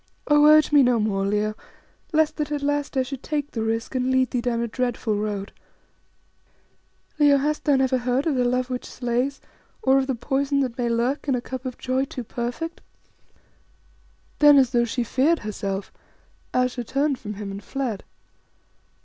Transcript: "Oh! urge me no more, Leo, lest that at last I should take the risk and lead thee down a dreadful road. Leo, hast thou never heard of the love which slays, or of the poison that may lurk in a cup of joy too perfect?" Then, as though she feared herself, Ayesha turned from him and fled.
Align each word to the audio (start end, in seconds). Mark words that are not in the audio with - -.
"Oh! 0.27 0.45
urge 0.47 0.71
me 0.71 0.81
no 0.81 0.99
more, 0.99 1.27
Leo, 1.27 1.53
lest 2.11 2.37
that 2.37 2.51
at 2.51 2.63
last 2.63 2.97
I 2.97 3.03
should 3.03 3.21
take 3.21 3.51
the 3.51 3.61
risk 3.61 3.93
and 3.93 4.09
lead 4.09 4.31
thee 4.31 4.41
down 4.41 4.59
a 4.59 4.67
dreadful 4.67 5.15
road. 5.15 5.51
Leo, 7.19 7.37
hast 7.37 7.65
thou 7.65 7.75
never 7.75 7.99
heard 7.99 8.25
of 8.25 8.33
the 8.33 8.43
love 8.43 8.71
which 8.71 8.87
slays, 8.87 9.39
or 9.83 9.99
of 9.99 10.07
the 10.07 10.15
poison 10.15 10.61
that 10.61 10.75
may 10.75 10.89
lurk 10.89 11.27
in 11.27 11.35
a 11.35 11.39
cup 11.39 11.65
of 11.67 11.77
joy 11.77 12.05
too 12.05 12.23
perfect?" 12.23 12.81
Then, 14.39 14.57
as 14.57 14.71
though 14.71 14.85
she 14.85 15.03
feared 15.03 15.37
herself, 15.45 15.93
Ayesha 16.51 16.83
turned 16.83 17.19
from 17.19 17.35
him 17.35 17.51
and 17.51 17.63
fled. 17.63 18.03